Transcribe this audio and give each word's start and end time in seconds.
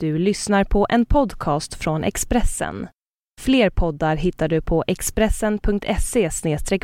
Du 0.00 0.18
lyssnar 0.18 0.64
på 0.64 0.86
en 0.90 1.06
podcast 1.06 1.74
från 1.74 2.04
Expressen. 2.04 2.88
Fler 3.40 3.70
poddar 3.70 4.16
hittar 4.16 4.48
du 4.48 4.60
på 4.60 4.84
expressen.se 4.86 6.30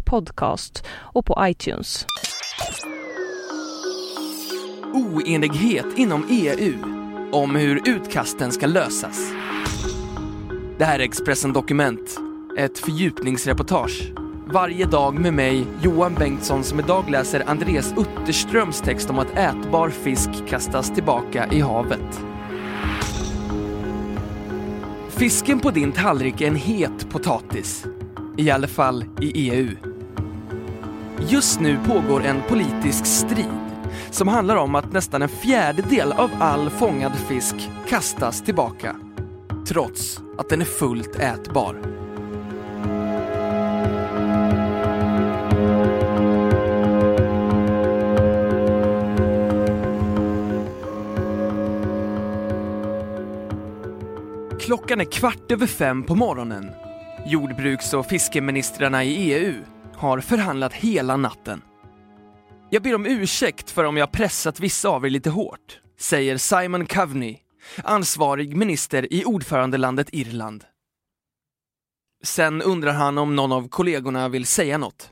podcast 0.04 0.84
och 0.90 1.26
på 1.26 1.36
iTunes. 1.40 2.06
Oenighet 4.94 5.86
inom 5.96 6.26
EU 6.30 6.74
om 7.32 7.56
hur 7.56 7.88
utkasten 7.88 8.52
ska 8.52 8.66
lösas. 8.66 9.32
Det 10.78 10.84
här 10.84 10.98
är 10.98 11.04
Expressen 11.04 11.52
Dokument, 11.52 12.20
ett 12.58 12.78
fördjupningsreportage. 12.78 14.12
Varje 14.46 14.86
dag 14.86 15.20
med 15.20 15.34
mig, 15.34 15.66
Johan 15.82 16.14
Bengtsson, 16.14 16.64
som 16.64 16.80
idag 16.80 17.10
läser 17.10 17.50
Andreas 17.50 17.94
Utterströms 17.98 18.80
text 18.80 19.10
om 19.10 19.18
att 19.18 19.38
ätbar 19.38 19.90
fisk 19.90 20.30
kastas 20.48 20.94
tillbaka 20.94 21.46
i 21.52 21.60
havet. 21.60 22.31
Fisken 25.22 25.60
på 25.60 25.70
din 25.70 25.92
tallrik 25.92 26.40
är 26.40 26.46
en 26.46 26.56
het 26.56 27.10
potatis. 27.10 27.86
I 28.36 28.50
alla 28.50 28.66
fall 28.66 29.04
i 29.20 29.50
EU. 29.50 29.76
Just 31.28 31.60
nu 31.60 31.78
pågår 31.86 32.24
en 32.24 32.42
politisk 32.48 33.06
strid 33.06 33.46
som 34.10 34.28
handlar 34.28 34.56
om 34.56 34.74
att 34.74 34.92
nästan 34.92 35.22
en 35.22 35.28
fjärdedel 35.28 36.12
av 36.12 36.30
all 36.38 36.70
fångad 36.70 37.12
fisk 37.14 37.54
kastas 37.88 38.42
tillbaka. 38.42 38.96
Trots 39.68 40.20
att 40.38 40.48
den 40.48 40.60
är 40.60 40.64
fullt 40.64 41.16
ätbar. 41.16 42.01
Klockan 54.72 55.00
är 55.00 55.04
kvart 55.04 55.52
över 55.52 55.66
fem 55.66 56.02
på 56.02 56.14
morgonen. 56.14 56.70
Jordbruks 57.26 57.94
och 57.94 58.06
fiskeministrarna 58.06 59.04
i 59.04 59.32
EU 59.32 59.64
har 59.96 60.20
förhandlat 60.20 60.72
hela 60.72 61.16
natten. 61.16 61.62
Jag 62.70 62.82
ber 62.82 62.94
om 62.94 63.06
ursäkt 63.06 63.70
för 63.70 63.84
om 63.84 63.96
jag 63.96 64.12
pressat 64.12 64.60
vissa 64.60 64.88
av 64.88 65.06
er 65.06 65.10
lite 65.10 65.30
hårt, 65.30 65.80
säger 65.98 66.36
Simon 66.36 66.86
Coveney, 66.86 67.36
ansvarig 67.84 68.56
minister 68.56 69.12
i 69.12 69.24
ordförandelandet 69.24 70.08
Irland. 70.12 70.64
Sen 72.24 72.62
undrar 72.62 72.92
han 72.92 73.18
om 73.18 73.36
någon 73.36 73.52
av 73.52 73.68
kollegorna 73.68 74.28
vill 74.28 74.46
säga 74.46 74.78
något. 74.78 75.10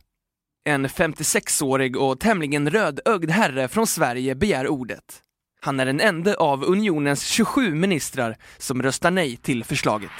En 0.64 0.86
56-årig 0.86 1.96
och 1.96 2.20
tämligen 2.20 2.70
rödögd 2.70 3.30
herre 3.30 3.68
från 3.68 3.86
Sverige 3.86 4.34
begär 4.34 4.68
ordet. 4.68 5.22
Han 5.62 5.80
är 5.80 5.86
den 5.86 6.00
enda 6.00 6.34
av 6.34 6.64
unionens 6.64 7.24
27 7.24 7.74
ministrar 7.74 8.36
som 8.58 8.82
röstar 8.82 9.10
nej 9.10 9.36
till 9.36 9.64
förslaget. 9.64 10.10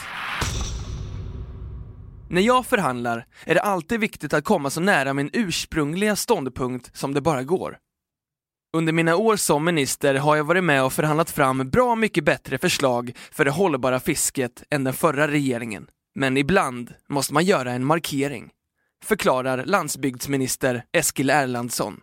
När 2.31 2.41
jag 2.41 2.67
förhandlar 2.67 3.27
är 3.45 3.55
det 3.55 3.61
alltid 3.61 4.01
viktigt 4.01 4.33
att 4.33 4.45
komma 4.45 4.71
så 4.71 4.81
nära 4.81 5.15
min 5.15 5.31
ursprungliga 5.33 6.17
ståndpunkt 6.17 6.97
som 6.97 7.15
det 7.15 7.21
bara 7.21 7.43
går. 7.43 7.79
Under 8.77 8.93
mina 8.93 9.17
år 9.17 9.37
som 9.37 9.65
minister 9.65 10.15
har 10.15 10.37
jag 10.37 10.45
varit 10.45 10.65
med 10.65 10.85
och 10.85 10.93
förhandlat 10.93 11.31
fram 11.31 11.71
bra 11.71 11.95
mycket 11.95 12.25
bättre 12.25 12.59
förslag 12.59 13.13
för 13.33 13.45
det 13.45 13.51
hållbara 13.51 14.01
fisket 14.01 14.63
än 14.71 14.85
den 14.85 14.95
förra 14.95 15.29
regeringen. 15.29 15.87
Men 16.15 16.37
ibland 16.37 16.95
måste 17.09 17.35
man 17.35 17.45
göra 17.45 17.73
en 17.73 17.85
markering, 17.85 18.51
förklarar 19.05 19.65
landsbygdsminister 19.65 20.85
Eskil 20.93 21.31
Erlandsson. 21.31 22.01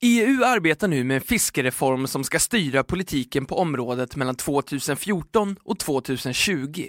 EU 0.00 0.44
arbetar 0.44 0.88
nu 0.88 1.04
med 1.04 1.14
en 1.14 1.20
fiskereform 1.20 2.06
som 2.06 2.24
ska 2.24 2.38
styra 2.38 2.84
politiken 2.84 3.46
på 3.46 3.58
området 3.58 4.16
mellan 4.16 4.36
2014 4.36 5.56
och 5.64 5.78
2020. 5.78 6.88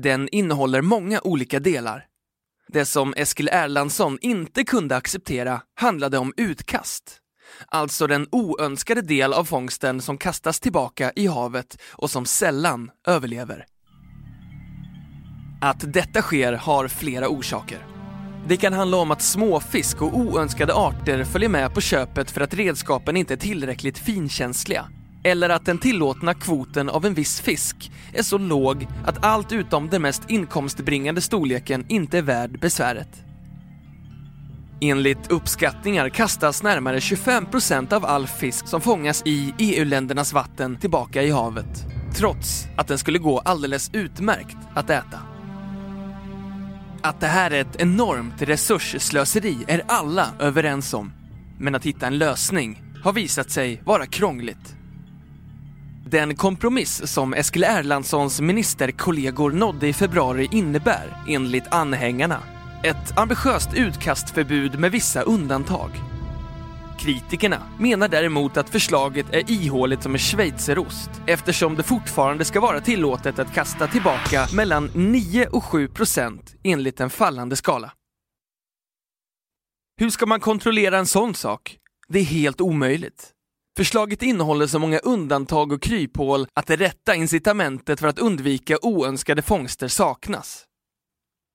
Den 0.00 0.28
innehåller 0.28 0.82
många 0.82 1.20
olika 1.24 1.60
delar. 1.60 2.06
Det 2.68 2.84
som 2.84 3.14
Eskil 3.16 3.48
Erlandsson 3.48 4.18
inte 4.20 4.64
kunde 4.64 4.96
acceptera 4.96 5.62
handlade 5.74 6.18
om 6.18 6.34
utkast. 6.36 7.18
Alltså 7.66 8.06
den 8.06 8.28
oönskade 8.32 9.02
del 9.02 9.32
av 9.32 9.44
fångsten 9.44 10.00
som 10.00 10.18
kastas 10.18 10.60
tillbaka 10.60 11.12
i 11.16 11.26
havet 11.26 11.82
och 11.90 12.10
som 12.10 12.26
sällan 12.26 12.90
överlever. 13.06 13.66
Att 15.62 15.92
detta 15.92 16.22
sker 16.22 16.52
har 16.52 16.88
flera 16.88 17.28
orsaker. 17.28 17.89
Det 18.48 18.56
kan 18.56 18.72
handla 18.72 18.96
om 18.96 19.10
att 19.10 19.22
småfisk 19.22 20.02
och 20.02 20.16
oönskade 20.16 20.74
arter 20.74 21.24
följer 21.24 21.48
med 21.48 21.74
på 21.74 21.80
köpet 21.80 22.30
för 22.30 22.40
att 22.40 22.54
redskapen 22.54 23.16
inte 23.16 23.34
är 23.34 23.38
tillräckligt 23.38 23.98
finkänsliga. 23.98 24.86
Eller 25.24 25.48
att 25.48 25.66
den 25.66 25.78
tillåtna 25.78 26.34
kvoten 26.34 26.88
av 26.88 27.06
en 27.06 27.14
viss 27.14 27.40
fisk 27.40 27.92
är 28.12 28.22
så 28.22 28.38
låg 28.38 28.86
att 29.06 29.24
allt 29.24 29.52
utom 29.52 29.88
den 29.88 30.02
mest 30.02 30.30
inkomstbringande 30.30 31.20
storleken 31.20 31.84
inte 31.88 32.18
är 32.18 32.22
värd 32.22 32.60
besväret. 32.60 33.24
Enligt 34.80 35.30
uppskattningar 35.30 36.08
kastas 36.08 36.62
närmare 36.62 36.98
25% 36.98 37.92
av 37.92 38.04
all 38.04 38.26
fisk 38.26 38.68
som 38.68 38.80
fångas 38.80 39.22
i 39.26 39.54
EU-ländernas 39.58 40.32
vatten 40.32 40.76
tillbaka 40.76 41.22
i 41.22 41.30
havet, 41.30 41.86
trots 42.14 42.66
att 42.76 42.88
den 42.88 42.98
skulle 42.98 43.18
gå 43.18 43.38
alldeles 43.38 43.90
utmärkt 43.92 44.56
att 44.74 44.90
äta. 44.90 45.29
Att 47.02 47.20
det 47.20 47.26
här 47.26 47.50
är 47.50 47.60
ett 47.60 47.76
enormt 47.80 48.42
resursslöseri 48.42 49.58
är 49.66 49.82
alla 49.88 50.28
överens 50.38 50.94
om. 50.94 51.12
Men 51.58 51.74
att 51.74 51.86
hitta 51.86 52.06
en 52.06 52.18
lösning 52.18 52.82
har 53.04 53.12
visat 53.12 53.50
sig 53.50 53.82
vara 53.84 54.06
krångligt. 54.06 54.74
Den 56.06 56.36
kompromiss 56.36 57.12
som 57.12 57.34
Eskil 57.34 57.64
Erlandssons 57.64 58.40
ministerkollegor 58.40 59.50
nådde 59.50 59.88
i 59.88 59.92
februari 59.92 60.48
innebär, 60.52 61.16
enligt 61.28 61.68
anhängarna, 61.68 62.38
ett 62.82 63.18
ambitiöst 63.18 63.74
utkastförbud 63.74 64.78
med 64.78 64.92
vissa 64.92 65.22
undantag. 65.22 66.09
Kritikerna 67.00 67.62
menar 67.78 68.08
däremot 68.08 68.56
att 68.56 68.70
förslaget 68.70 69.26
är 69.32 69.50
ihåligt 69.50 70.02
som 70.02 70.12
en 70.12 70.18
schweizerost 70.18 71.10
eftersom 71.26 71.74
det 71.74 71.82
fortfarande 71.82 72.44
ska 72.44 72.60
vara 72.60 72.80
tillåtet 72.80 73.38
att 73.38 73.54
kasta 73.54 73.86
tillbaka 73.86 74.46
mellan 74.54 74.90
9 74.94 75.46
och 75.46 75.64
7 75.64 75.88
procent 75.88 76.54
enligt 76.62 77.00
en 77.00 77.10
fallande 77.10 77.56
skala. 77.56 77.92
Hur 80.00 80.10
ska 80.10 80.26
man 80.26 80.40
kontrollera 80.40 80.98
en 80.98 81.06
sån 81.06 81.34
sak? 81.34 81.76
Det 82.08 82.18
är 82.18 82.24
helt 82.24 82.60
omöjligt. 82.60 83.30
Förslaget 83.76 84.22
innehåller 84.22 84.66
så 84.66 84.78
många 84.78 84.98
undantag 84.98 85.72
och 85.72 85.82
kryphål 85.82 86.46
att 86.54 86.66
det 86.66 86.76
rätta 86.76 87.14
incitamentet 87.14 88.00
för 88.00 88.08
att 88.08 88.18
undvika 88.18 88.78
oönskade 88.82 89.42
fångster 89.42 89.88
saknas. 89.88 90.64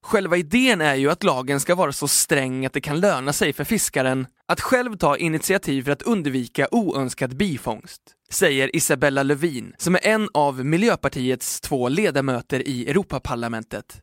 Själva 0.05 0.37
idén 0.37 0.81
är 0.81 0.95
ju 0.95 1.09
att 1.11 1.23
lagen 1.23 1.59
ska 1.59 1.75
vara 1.75 1.91
så 1.91 2.07
sträng 2.07 2.65
att 2.65 2.73
det 2.73 2.81
kan 2.81 2.99
löna 2.99 3.33
sig 3.33 3.53
för 3.53 3.63
fiskaren 3.63 4.27
att 4.47 4.61
själv 4.61 4.97
ta 4.97 5.17
initiativ 5.17 5.83
för 5.83 5.91
att 5.91 6.01
undvika 6.01 6.67
oönskad 6.71 7.37
bifångst, 7.37 8.01
säger 8.29 8.75
Isabella 8.75 9.23
Lövin 9.23 9.73
som 9.77 9.95
är 9.95 10.07
en 10.07 10.29
av 10.33 10.65
Miljöpartiets 10.65 11.61
två 11.61 11.89
ledamöter 11.89 12.67
i 12.67 12.89
Europaparlamentet. 12.89 14.01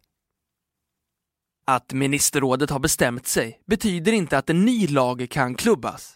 Att 1.67 1.93
ministerrådet 1.93 2.71
har 2.71 2.81
bestämt 2.81 3.27
sig 3.27 3.61
betyder 3.67 4.13
inte 4.13 4.39
att 4.39 4.51
en 4.51 4.65
ny 4.65 4.87
lag 4.87 5.27
kan 5.31 5.55
klubbas. 5.55 6.15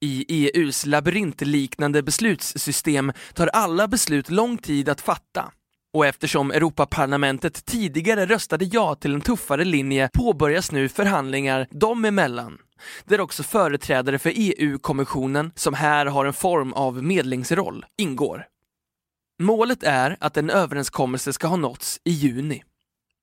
I 0.00 0.24
EUs 0.28 0.86
labyrintliknande 0.86 2.02
beslutssystem 2.02 3.12
tar 3.34 3.46
alla 3.46 3.88
beslut 3.88 4.30
lång 4.30 4.58
tid 4.58 4.88
att 4.88 5.00
fatta 5.00 5.52
och 5.94 6.06
eftersom 6.06 6.50
Europaparlamentet 6.50 7.64
tidigare 7.64 8.26
röstade 8.26 8.64
ja 8.64 8.94
till 8.94 9.14
en 9.14 9.20
tuffare 9.20 9.64
linje 9.64 10.10
påbörjas 10.12 10.72
nu 10.72 10.88
förhandlingar 10.88 11.66
dem 11.70 12.04
emellan, 12.04 12.58
där 13.04 13.20
också 13.20 13.42
företrädare 13.42 14.18
för 14.18 14.32
EU-kommissionen, 14.34 15.52
som 15.54 15.74
här 15.74 16.06
har 16.06 16.24
en 16.24 16.32
form 16.32 16.72
av 16.72 17.02
medlingsroll, 17.02 17.86
ingår. 17.98 18.46
Målet 19.42 19.82
är 19.82 20.16
att 20.20 20.36
en 20.36 20.50
överenskommelse 20.50 21.32
ska 21.32 21.46
ha 21.46 21.56
nåtts 21.56 22.00
i 22.04 22.10
juni. 22.10 22.62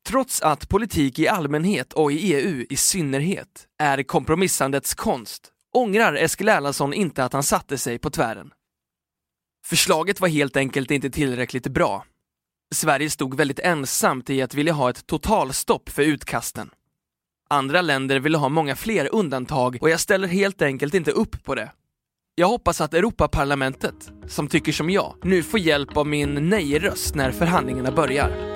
Trots 0.08 0.42
att 0.42 0.70
politik 0.70 1.20
i 1.20 1.28
allmänhet 1.28 1.94
och 1.94 2.12
i 2.12 2.34
EU 2.34 2.66
i 2.70 2.78
synnerhet 2.78 3.68
är 3.80 4.04
kompromissandets 4.04 4.94
konst 4.96 5.52
ångrar 5.74 6.14
Eskil 6.14 6.50
Erlandsson 6.50 6.94
inte 6.94 7.24
att 7.24 7.34
han 7.34 7.44
satte 7.44 7.78
sig 7.78 8.00
på 8.00 8.10
tvären. 8.10 8.52
Förslaget 9.66 10.22
var 10.22 10.28
helt 10.28 10.58
enkelt 10.58 10.92
inte 10.92 11.10
tillräckligt 11.10 11.68
bra 11.68 12.06
Sverige 12.76 13.10
stod 13.10 13.38
väldigt 13.38 13.60
ensamt 13.60 14.30
i 14.30 14.42
att 14.42 14.54
vilja 14.54 14.74
ha 14.74 14.90
ett 14.90 15.08
totalstopp 15.08 15.90
för 15.90 16.02
utkasten. 16.02 16.70
Andra 17.50 17.82
länder 17.82 18.20
ville 18.20 18.38
ha 18.38 18.50
många 18.50 18.76
fler 18.76 19.10
undantag 19.16 19.78
och 19.82 19.90
jag 19.90 20.00
ställer 20.00 20.28
helt 20.28 20.62
enkelt 20.62 20.94
inte 20.94 21.12
upp 21.12 21.44
på 21.44 21.56
det. 21.56 21.72
Jag 22.36 22.48
hoppas 22.48 22.82
att 22.82 22.94
Europaparlamentet, 22.94 24.12
som 24.28 24.48
tycker 24.48 24.72
som 24.72 24.90
jag, 24.90 25.16
nu 25.24 25.44
får 25.44 25.60
hjälp 25.60 25.98
av 25.98 26.08
min 26.08 26.50
nej-röst 26.50 27.16
när 27.16 27.32
förhandlingarna 27.32 27.92
börjar. 27.92 28.56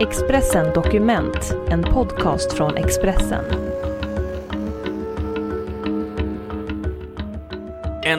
Expressen 0.00 0.74
Dokument, 0.74 1.54
en 1.68 1.82
podcast 1.82 2.52
från 2.52 2.76
Expressen. 2.76 3.69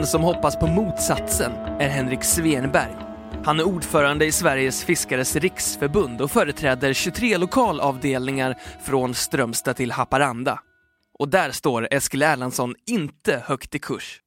En 0.01 0.07
som 0.07 0.23
hoppas 0.23 0.55
på 0.55 0.67
motsatsen 0.67 1.51
är 1.51 1.89
Henrik 1.89 2.23
Svenberg. 2.23 2.95
Han 3.43 3.59
är 3.59 3.63
ordförande 3.63 4.25
i 4.25 4.31
Sveriges 4.31 4.83
Fiskares 4.83 5.35
Riksförbund 5.35 6.21
och 6.21 6.31
företräder 6.31 6.93
23 6.93 7.37
lokalavdelningar 7.37 8.57
från 8.83 9.13
Strömstad 9.13 9.75
till 9.75 9.91
Haparanda. 9.91 10.59
Och 11.19 11.29
där 11.29 11.51
står 11.51 11.87
Eskil 11.91 12.21
Erlandsson 12.21 12.75
inte 12.85 13.43
högt 13.45 13.75
i 13.75 13.79
kurs. 13.79 14.21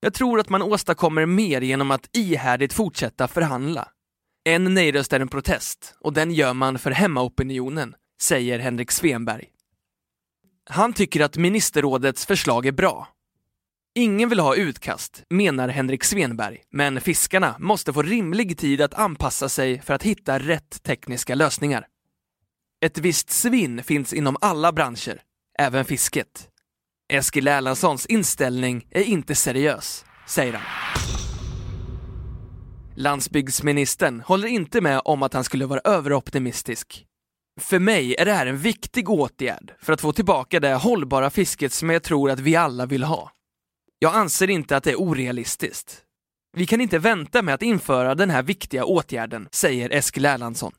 Jag 0.00 0.14
tror 0.14 0.40
att 0.40 0.48
man 0.48 0.62
åstadkommer 0.62 1.26
mer 1.26 1.60
genom 1.60 1.90
att 1.90 2.16
ihärdigt 2.16 2.72
fortsätta 2.72 3.28
förhandla. 3.28 3.88
En 4.44 4.74
nej-röst 4.74 5.12
är 5.12 5.20
en 5.20 5.28
protest 5.28 5.94
och 6.00 6.12
den 6.12 6.30
gör 6.30 6.54
man 6.54 6.78
för 6.78 6.90
hemmaopinionen, 6.90 7.94
säger 8.22 8.58
Henrik 8.58 8.90
Svenberg. 8.90 9.44
Han 10.70 10.92
tycker 10.92 11.20
att 11.20 11.36
ministerrådets 11.36 12.26
förslag 12.26 12.66
är 12.66 12.72
bra. 12.72 13.08
Ingen 13.98 14.28
vill 14.28 14.40
ha 14.40 14.56
utkast, 14.56 15.22
menar 15.30 15.68
Henrik 15.68 16.04
Svenberg, 16.04 16.58
men 16.70 17.00
fiskarna 17.00 17.56
måste 17.58 17.92
få 17.92 18.02
rimlig 18.02 18.58
tid 18.58 18.80
att 18.80 18.94
anpassa 18.94 19.48
sig 19.48 19.80
för 19.80 19.94
att 19.94 20.02
hitta 20.02 20.38
rätt 20.38 20.82
tekniska 20.82 21.34
lösningar. 21.34 21.86
Ett 22.84 22.98
visst 22.98 23.30
svinn 23.30 23.82
finns 23.82 24.12
inom 24.12 24.36
alla 24.40 24.72
branscher, 24.72 25.20
även 25.58 25.84
fisket. 25.84 26.48
Eskil 27.12 27.48
Erlandssons 27.48 28.06
inställning 28.06 28.86
är 28.90 29.02
inte 29.02 29.34
seriös, 29.34 30.04
säger 30.26 30.52
han. 30.52 30.62
Landsbygdsministern 32.96 34.20
håller 34.20 34.48
inte 34.48 34.80
med 34.80 35.00
om 35.04 35.22
att 35.22 35.34
han 35.34 35.44
skulle 35.44 35.66
vara 35.66 35.80
överoptimistisk. 35.84 37.04
För 37.60 37.78
mig 37.78 38.14
är 38.18 38.24
det 38.24 38.32
här 38.32 38.46
en 38.46 38.58
viktig 38.58 39.10
åtgärd 39.10 39.74
för 39.80 39.92
att 39.92 40.00
få 40.00 40.12
tillbaka 40.12 40.60
det 40.60 40.74
hållbara 40.74 41.30
fisket 41.30 41.72
som 41.72 41.90
jag 41.90 42.02
tror 42.02 42.30
att 42.30 42.40
vi 42.40 42.56
alla 42.56 42.86
vill 42.86 43.04
ha. 43.04 43.32
Jag 44.00 44.14
anser 44.14 44.50
inte 44.50 44.76
att 44.76 44.84
det 44.84 44.90
är 44.90 45.00
orealistiskt. 45.00 46.02
Vi 46.56 46.66
kan 46.66 46.80
inte 46.80 46.98
vänta 46.98 47.42
med 47.42 47.54
att 47.54 47.62
införa 47.62 48.14
den 48.14 48.30
här 48.30 48.42
viktiga 48.42 48.84
åtgärden, 48.84 49.48
säger 49.52 49.90
Eskil 49.90 50.24
Erlandsson. 50.24 50.72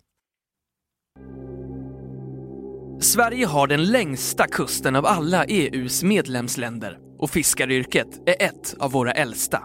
Sverige 3.02 3.46
har 3.46 3.68
den 3.68 3.86
längsta 3.86 4.48
kusten 4.48 4.96
av 4.96 5.06
alla 5.06 5.46
EUs 5.46 6.04
medlemsländer 6.04 6.98
och 7.18 7.30
fiskaryrket 7.30 8.08
är 8.26 8.44
ett 8.44 8.76
av 8.80 8.92
våra 8.92 9.12
äldsta. 9.12 9.64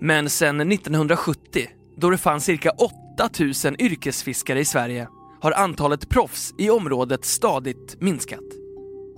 Men 0.00 0.30
sedan 0.30 0.72
1970, 0.72 1.68
då 1.96 2.10
det 2.10 2.18
fanns 2.18 2.44
cirka 2.44 2.70
8000 3.18 3.80
yrkesfiskare 3.80 4.60
i 4.60 4.64
Sverige, 4.64 5.08
har 5.40 5.52
antalet 5.52 6.08
proffs 6.08 6.54
i 6.58 6.70
området 6.70 7.24
stadigt 7.24 8.00
minskat. 8.00 8.61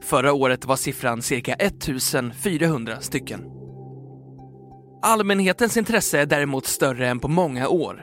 Förra 0.04 0.32
året 0.32 0.64
var 0.64 0.76
siffran 0.76 1.22
cirka 1.22 1.54
1400 1.54 3.00
stycken. 3.00 3.44
Allmänhetens 5.02 5.76
intresse 5.76 6.20
är 6.20 6.26
däremot 6.26 6.66
större 6.66 7.08
än 7.08 7.20
på 7.20 7.28
många 7.28 7.68
år. 7.68 8.02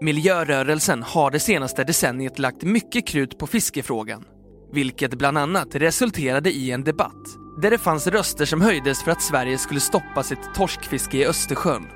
Miljörörelsen 0.00 1.02
har 1.02 1.30
det 1.30 1.40
senaste 1.40 1.84
decenniet 1.84 2.38
lagt 2.38 2.62
mycket 2.62 3.06
krut 3.06 3.38
på 3.38 3.46
fiskefrågan, 3.46 4.24
vilket 4.72 5.14
bland 5.14 5.38
annat 5.38 5.74
resulterade 5.74 6.50
i 6.50 6.70
en 6.70 6.84
debatt 6.84 7.26
där 7.62 7.70
det 7.70 7.78
fanns 7.78 8.06
röster 8.06 8.44
som 8.44 8.60
höjdes 8.60 9.02
för 9.02 9.10
att 9.10 9.22
Sverige 9.22 9.58
skulle 9.58 9.80
stoppa 9.80 10.22
sitt 10.22 10.54
torskfiske 10.54 11.18
i 11.18 11.26
Östersjön. 11.26 11.86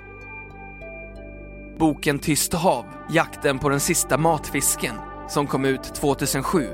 Boken 1.79 2.19
Tyst 2.19 2.53
hav, 2.53 2.85
jakten 3.11 3.59
på 3.59 3.69
den 3.69 3.81
sista 3.81 4.19
matfisken, 4.19 4.95
som 5.29 5.47
kom 5.47 5.65
ut 5.65 5.95
2007, 5.95 6.69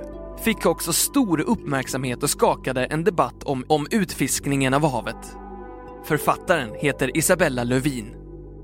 fick 0.44 0.66
också 0.66 0.92
stor 0.92 1.40
uppmärksamhet 1.40 2.22
och 2.22 2.30
skakade 2.30 2.84
en 2.84 3.04
debatt 3.04 3.42
om, 3.42 3.64
om 3.68 3.86
utfiskningen 3.90 4.74
av 4.74 4.90
havet. 4.90 5.36
Författaren 6.04 6.70
heter 6.74 7.16
Isabella 7.16 7.64
Lövin 7.64 8.14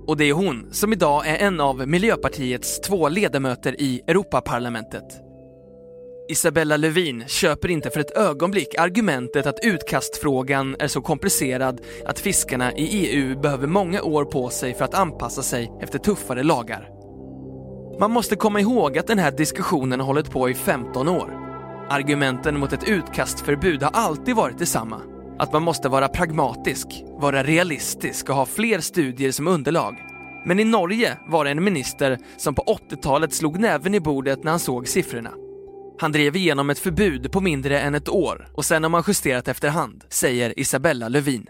och 0.07 0.17
det 0.17 0.25
är 0.25 0.33
hon 0.33 0.69
som 0.73 0.93
idag 0.93 1.27
är 1.27 1.37
en 1.37 1.61
av 1.61 1.89
Miljöpartiets 1.89 2.81
två 2.81 3.09
ledamöter 3.09 3.81
i 3.81 4.01
Europaparlamentet. 4.07 5.05
Isabella 6.31 6.77
Lövin 6.77 7.25
köper 7.27 7.69
inte 7.69 7.91
för 7.91 8.01
ett 8.01 8.17
ögonblick 8.17 8.75
argumentet 8.79 9.47
att 9.47 9.65
utkastfrågan 9.65 10.77
är 10.79 10.89
så 10.89 11.01
komplicerad 11.01 11.81
att 12.07 12.21
fiskarna 12.21 12.73
i 12.73 12.85
EU 12.85 13.41
behöver 13.41 13.67
många 13.67 14.03
år 14.03 14.25
på 14.25 14.51
sig 14.51 14.75
för 14.75 14.85
att 14.85 14.95
anpassa 14.95 15.43
sig 15.43 15.73
efter 15.81 15.99
tuffare 15.99 16.43
lagar. 16.43 16.89
Man 18.01 18.11
måste 18.11 18.37
komma 18.37 18.61
ihåg 18.61 18.99
att 18.99 19.07
den 19.07 19.19
här 19.19 19.31
diskussionen 19.31 20.01
har 20.01 20.07
hållit 20.07 20.31
på 20.31 20.51
i 20.51 20.55
15 20.55 21.09
år. 21.09 21.48
Argumenten 21.91 22.59
mot 22.59 22.73
ett 22.73 22.89
utkastförbud 22.89 23.83
har 23.83 23.91
alltid 23.91 24.37
varit 24.37 24.59
detsamma. 24.59 25.01
Att 25.39 25.53
man 25.53 25.63
måste 25.63 25.89
vara 25.89 26.09
pragmatisk, 26.09 26.87
vara 27.21 27.43
realistisk 27.43 28.29
och 28.29 28.35
ha 28.35 28.47
fler 28.47 28.81
studier 28.81 29.33
som 29.33 29.49
underlag. 29.49 29.97
Men 30.47 30.61
i 30.61 30.65
Norge 30.65 31.19
var 31.27 31.45
det 31.45 31.51
en 31.51 31.65
minister 31.65 32.19
som 32.37 32.55
på 32.55 32.63
80-talet 32.91 33.33
slog 33.33 33.59
näven 33.59 33.95
i 33.95 34.01
bordet 34.01 34.45
när 34.45 34.51
han 34.51 34.61
såg 34.61 34.89
siffrorna. 34.89 35.31
Han 36.01 36.13
drev 36.13 36.37
igenom 36.37 36.71
ett 36.71 36.79
förbud 36.79 37.33
på 37.33 37.41
mindre 37.41 37.81
än 37.81 37.95
ett 37.95 38.09
år 38.09 38.49
och 38.55 38.65
sen 38.65 38.83
har 38.83 38.91
man 38.91 39.05
justerat 39.07 39.49
efterhand, 39.49 40.05
säger 40.09 40.59
Isabella 40.59 41.09
Lövin. 41.09 41.47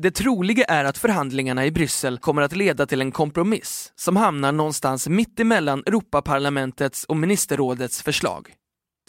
Det 0.00 0.10
troliga 0.10 0.64
är 0.64 0.84
att 0.84 0.98
förhandlingarna 0.98 1.66
i 1.66 1.70
Bryssel 1.70 2.18
kommer 2.18 2.42
att 2.42 2.56
leda 2.56 2.86
till 2.86 3.00
en 3.00 3.12
kompromiss 3.12 3.92
som 3.96 4.16
hamnar 4.16 4.52
någonstans 4.52 5.08
mitt 5.08 5.40
emellan 5.40 5.82
Europaparlamentets 5.86 7.04
och 7.04 7.16
ministerrådets 7.16 8.02
förslag. 8.02 8.54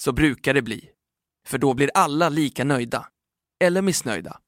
Så 0.01 0.11
brukar 0.11 0.53
det 0.53 0.61
bli. 0.61 0.89
För 1.47 1.57
då 1.57 1.73
blir 1.73 1.91
alla 1.93 2.29
lika 2.29 2.63
nöjda. 2.63 3.07
Eller 3.63 3.81
missnöjda. 3.81 4.39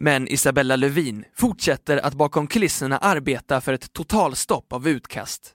Men 0.00 0.28
Isabella 0.28 0.76
Lövin 0.76 1.24
fortsätter 1.34 1.96
att 1.96 2.14
bakom 2.14 2.46
kulisserna 2.46 2.98
arbeta 2.98 3.60
för 3.60 3.72
ett 3.72 3.92
totalstopp 3.92 4.72
av 4.72 4.88
utkast. 4.88 5.54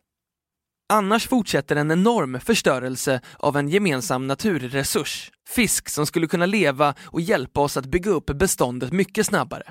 Annars 0.94 1.28
fortsätter 1.28 1.76
en 1.76 1.92
enorm 1.92 2.40
förstörelse 2.40 3.22
av 3.40 3.58
en 3.58 3.70
gemensam 3.70 4.28
naturresurs, 4.28 5.32
fisk 5.48 5.90
som 5.90 6.06
skulle 6.06 6.28
kunna 6.28 6.46
leva 6.46 6.94
och 7.04 7.22
hjälpa 7.22 7.62
oss 7.62 7.78
att 7.78 7.86
bygga 7.86 8.12
upp 8.12 8.26
beståndet 8.26 8.92
mycket 8.92 9.26
snabbare. 9.26 9.64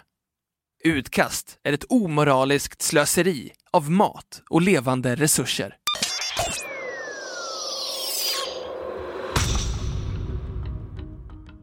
Utkast 0.85 1.59
är 1.65 1.73
ett 1.73 1.85
omoraliskt 1.89 2.83
slöseri 2.83 3.53
av 3.71 3.91
mat 3.91 4.43
och 4.51 4.63
levande 4.63 5.15
resurser. 5.15 5.77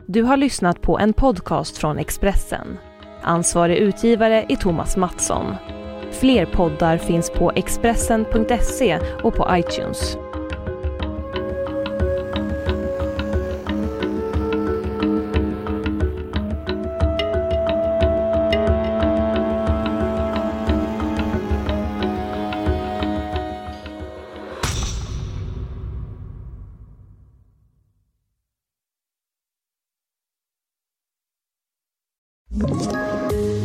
Du 0.08 0.24
har 0.24 0.38
lyssnat 0.38 0.82
på 0.82 1.00
en 1.00 1.14
podcast 1.14 1.78
från 1.78 1.98
Expressen. 1.98 2.78
Ansvarig 3.22 3.78
utgivare 3.78 4.46
är 4.50 4.56
Thomas 4.56 4.98
Mattsson. 4.98 5.56
Fler 6.22 6.46
poddar 6.46 6.98
finns 6.98 7.30
på 7.30 7.52
Expressen.se 7.56 9.00
och 9.24 9.36
på 9.36 9.48
iTunes. 9.52 10.18